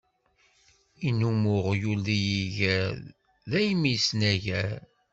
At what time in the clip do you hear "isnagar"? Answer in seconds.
3.95-4.71